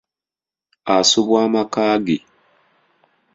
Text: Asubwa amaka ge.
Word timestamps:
Asubwa 0.95 1.37
amaka 1.47 1.83
ge. 2.05 2.17